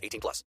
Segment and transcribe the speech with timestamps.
[0.00, 0.44] 18 plus.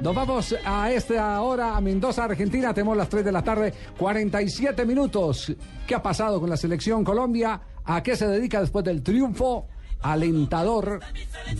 [0.00, 2.72] Nos vamos a esta hora a Mendoza, Argentina.
[2.74, 5.52] Tenemos las 3 de la tarde, 47 minutos.
[5.86, 7.60] ¿Qué ha pasado con la selección Colombia?
[7.84, 9.66] ¿A qué se dedica después del triunfo
[10.02, 11.00] alentador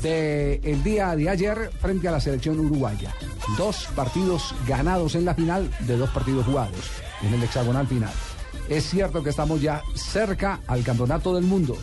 [0.03, 3.15] del día de ayer frente a la selección uruguaya?
[3.57, 6.91] Dos partidos ganados en la final de dos partidos jugados
[7.23, 8.13] en el hexagonal final.
[8.69, 11.77] Es cierto que estamos ya cerca al campeonato del mundo.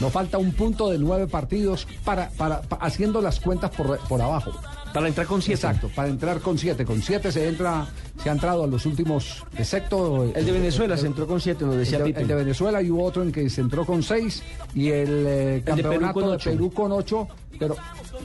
[0.00, 4.20] Nos falta un punto de nueve partidos para, para, pa- haciendo las cuentas por, por
[4.22, 4.52] abajo.
[4.92, 5.54] Para entrar con siete.
[5.66, 6.84] Exacto, para entrar con siete.
[6.84, 7.86] Con siete se entra,
[8.22, 11.76] se ha entrado a los últimos, excepto El de Venezuela se entró con siete, nos
[11.76, 12.20] decía el de, Pipe.
[12.22, 14.42] el de Venezuela y hubo otro en que se entró con seis
[14.74, 16.50] y el, eh, campeonato con de ocho.
[16.50, 17.76] Perú con ocho, pero,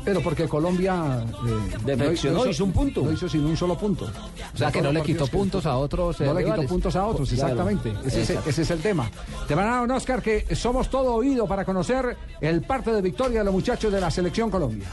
[0.06, 3.02] pero porque Colombia eh, Defeccionó, hizo un punto.
[3.02, 4.06] No hizo sin un solo punto.
[4.54, 6.22] O sea que no le quitó puntos a otros.
[6.22, 7.50] eh, No le quitó puntos a otros, Claro.
[7.54, 7.94] exactamente.
[8.06, 9.10] Ese, ese es el tema.
[9.48, 13.02] Te van a dar un Oscar que somos todo oído para conocer el parte de
[13.02, 14.88] victoria de los muchachos de la selección Colombia.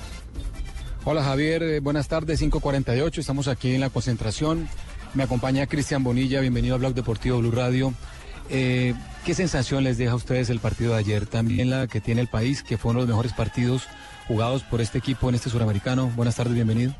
[1.12, 4.68] Hola Javier, eh, buenas tardes, 548, estamos aquí en la concentración.
[5.14, 7.92] Me acompaña Cristian Bonilla, bienvenido a Blog Deportivo Blue Radio.
[8.48, 8.94] Eh,
[9.26, 11.26] ¿Qué sensación les deja a ustedes el partido de ayer?
[11.26, 13.88] También la que tiene el país, que fue uno de los mejores partidos
[14.28, 16.12] jugados por este equipo en este suramericano.
[16.14, 16.94] Buenas tardes, bienvenido.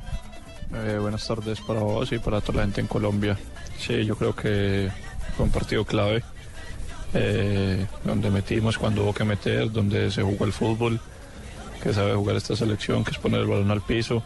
[0.74, 3.38] Eh, buenas tardes para vos y para toda la gente en Colombia.
[3.78, 4.90] Sí, yo creo que
[5.36, 6.24] fue un partido clave,
[8.04, 11.00] donde metimos cuando hubo que meter, donde se jugó el fútbol,
[11.82, 14.22] que sabe jugar esta selección, que es poner el balón al piso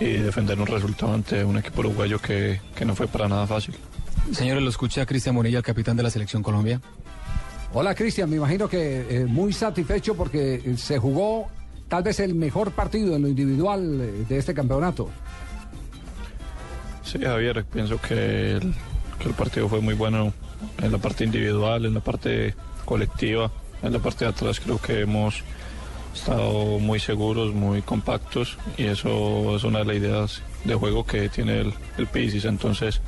[0.00, 3.74] y defender un resultado ante un equipo uruguayo que, que no fue para nada fácil.
[4.32, 6.80] Señores, lo escucha Cristian Bonilla, el capitán de la selección Colombia.
[7.72, 11.48] Hola Cristian, me imagino que eh, muy satisfecho porque eh, se jugó
[11.88, 15.10] tal vez el mejor partido en lo individual eh, de este campeonato.
[17.02, 18.74] Sí, Javier, pienso que el,
[19.18, 20.32] que el partido fue muy bueno
[20.80, 23.50] en la parte individual, en la parte colectiva,
[23.82, 25.42] en la parte de atrás creo que hemos
[26.14, 31.28] estado muy seguros, muy compactos y eso es una de las ideas de juego que
[31.28, 32.44] tiene el, el Pisis.
[32.44, 33.00] Entonces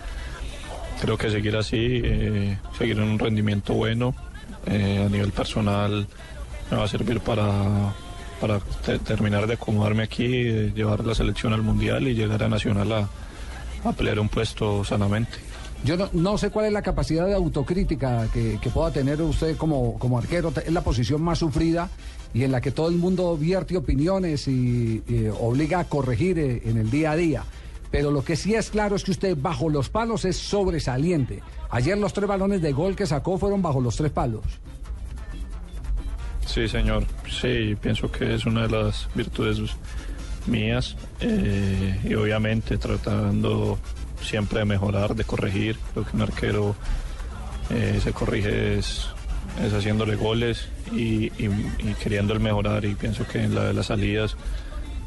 [1.00, 4.14] creo que seguir así, eh, seguir en un rendimiento bueno
[4.66, 6.06] eh, a nivel personal
[6.70, 7.94] me va a servir para,
[8.40, 12.48] para te- terminar de acomodarme aquí, de llevar la selección al Mundial y llegar a
[12.48, 13.08] Nacional a,
[13.88, 15.38] a pelear un puesto sanamente.
[15.86, 20.18] Yo no, sé cuál es la capacidad de autocrítica que, pueda tener usted como, como
[20.18, 20.52] arquero.
[20.64, 21.88] Es la posición más sufrida
[22.34, 25.00] y en la que todo el mundo vierte opiniones y,
[25.38, 27.44] obliga a corregir eh, en el día a día.
[27.92, 31.40] Pero lo que sí es claro es que usted bajo los palos es sobresaliente.
[31.70, 34.42] Ayer los tres balones de gol que sacó fueron bajo los tres palos.
[36.46, 37.04] Sí, señor.
[37.30, 39.60] Sí, pienso que es una de las virtudes
[40.48, 43.78] mías eh, y obviamente tratando
[44.22, 45.76] siempre de mejorar, de corregir.
[45.94, 46.74] Lo que un arquero
[47.70, 49.06] eh, se corrige es,
[49.64, 53.86] es haciéndole goles y, y- queriendo el mejorar y pienso que en la de las
[53.86, 54.36] salidas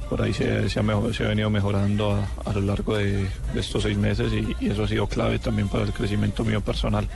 [0.10, 3.28] por ahí se, se ha, mejo- se ha venido mejorando a, a lo largo de,
[3.56, 7.08] estos seis meses y- eso ha sido clave también para el crecimiento mío personal.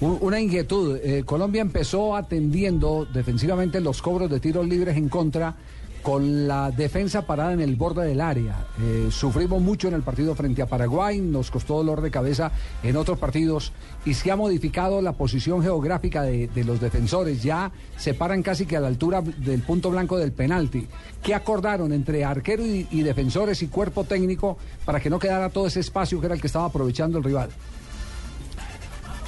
[0.00, 0.98] Un- Una inquietud.
[1.02, 5.54] eh, Colombia empezó atendiendo defensivamente los cobros de tiros libres en contra
[6.04, 8.66] con la defensa parada en el borde del área.
[8.78, 12.98] Eh, sufrimos mucho en el partido frente a Paraguay, nos costó dolor de cabeza en
[12.98, 13.72] otros partidos
[14.04, 17.42] y se ha modificado la posición geográfica de, los defensores.
[17.42, 20.86] Ya se paran casi que a la altura del punto blanco del penalti.
[21.22, 25.66] ¿Qué acordaron entre arquero y, y defensores y cuerpo técnico para que no quedara todo
[25.68, 27.48] ese espacio que era el que estaba aprovechando el rival?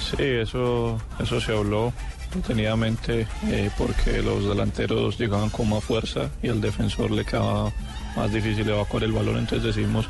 [0.09, 1.91] Sí, eso, eso se habló
[2.33, 7.71] detenidamente eh, porque los delanteros llegaban con más fuerza y al defensor le quedaba
[8.15, 10.07] más difícil evacuar el balón, entonces decidimos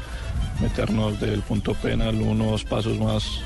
[0.62, 3.42] meternos del punto penal unos pasos más,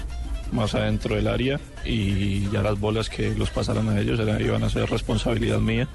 [0.51, 4.63] más adentro del área y ya las bolas que los pasaran a ellos eran- iban
[4.63, 5.88] a ser responsabilidad mía.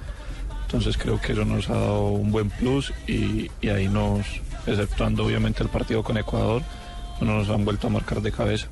[0.65, 4.25] Entonces creo que eso nos ha dado un buen plus y, y ahí nos,
[4.65, 6.61] exceptuando obviamente el partido con Ecuador,
[7.21, 8.67] no nos han vuelto a marcar de cabeza.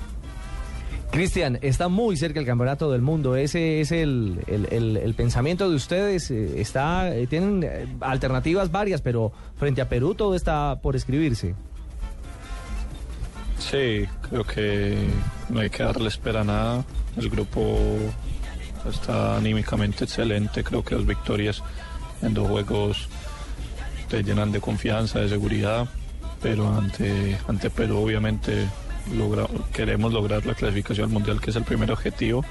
[1.16, 3.38] Cristian, está muy cerca el campeonato del mundo.
[3.38, 6.30] Ese es el, el- pensamiento de ustedes.
[6.30, 11.56] eh, Está, eh, tienen eh, alternativas varias, pero frente a Perú todo está por escribirse.
[13.58, 15.08] Sí, creo que
[15.50, 16.86] no hay que darle espera a nada.
[17.18, 17.78] El grupo
[18.90, 20.64] está anímicamente excelente.
[20.66, 21.64] Creo que las victorias
[22.22, 23.08] en dos juegos
[24.10, 25.88] te llenan de confianza, de seguridad.
[26.42, 28.68] pero ante, ante Perú obviamente
[29.74, 32.44] queremos lograr la clasificación al Mundial, que es el primer objetivo,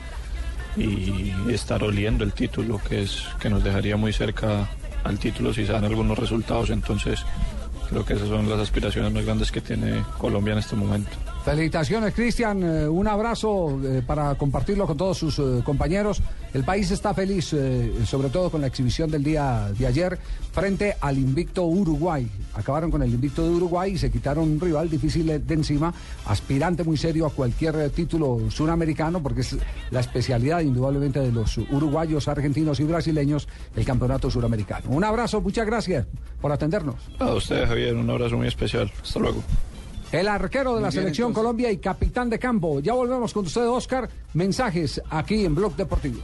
[0.77, 4.69] y estar oliendo el título, que, es, que nos dejaría muy cerca
[5.05, 6.71] al título si se dan algunos resultados.
[6.71, 7.25] Entonces
[7.89, 11.12] creo que esas son las aspiraciones más grandes que tiene Colombia en este momento.
[11.44, 12.62] Felicitaciones, Cristian.
[12.62, 16.23] Eh, un abrazo eh, para compartirlo con todos sus eh, compañeros.
[16.55, 17.55] El país está feliz,
[18.06, 20.19] sobre todo con la exhibición del día de ayer,
[20.52, 22.31] frente al invicto Uruguay.
[22.55, 25.93] Acabaron con el invicto de Uruguay y se quitaron un rival difícil de encima,
[26.26, 29.56] aspirante muy serio a cualquier título suramericano, porque es
[29.91, 34.91] la especialidad indudablemente de los uruguayos, argentinos y brasileños, el campeonato suramericano.
[34.91, 36.06] Un abrazo, muchas gracias
[36.41, 36.94] por atendernos.
[37.19, 38.93] A ustedes, Javier, un abrazo muy especial.
[39.02, 39.43] Hasta luego.
[40.15, 41.43] El arquero de la bien, selección entonces.
[41.43, 42.79] Colombia y capitán de campo.
[42.81, 44.09] Ya volvemos con usted, Oscar.
[44.35, 46.21] Mensajes aquí en Blog Deportivo.